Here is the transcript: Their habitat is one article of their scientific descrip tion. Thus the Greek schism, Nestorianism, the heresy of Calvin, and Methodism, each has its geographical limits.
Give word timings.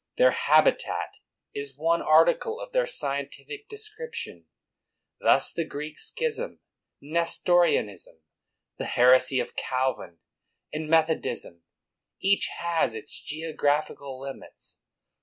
Their 0.17 0.31
habitat 0.31 1.19
is 1.53 1.77
one 1.77 2.01
article 2.01 2.59
of 2.59 2.71
their 2.73 2.87
scientific 2.87 3.69
descrip 3.69 4.15
tion. 4.15 4.45
Thus 5.19 5.53
the 5.53 5.63
Greek 5.63 5.99
schism, 5.99 6.59
Nestorianism, 7.03 8.21
the 8.77 8.85
heresy 8.85 9.39
of 9.39 9.55
Calvin, 9.55 10.17
and 10.73 10.89
Methodism, 10.89 11.61
each 12.19 12.47
has 12.47 12.95
its 12.95 13.21
geographical 13.21 14.19
limits. 14.19 14.79